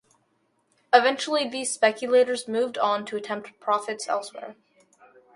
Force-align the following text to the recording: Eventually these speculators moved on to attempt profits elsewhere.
Eventually 0.91 1.47
these 1.47 1.71
speculators 1.71 2.47
moved 2.47 2.75
on 2.79 3.05
to 3.05 3.17
attempt 3.17 3.59
profits 3.59 4.07
elsewhere. 4.07 4.55